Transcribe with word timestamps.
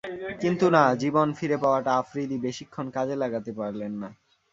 কিন্তু 0.41 0.65
না, 0.69 0.83
জীবন 0.95 1.27
ফিরে 1.33 1.57
পাওয়াটা 1.57 1.91
আফ্রিদি 1.95 2.37
বেশিক্ষণ 2.39 2.85
কাজে 2.89 3.15
লাগাতে 3.15 3.51
পারলেন 3.53 3.93
না। 4.01 4.09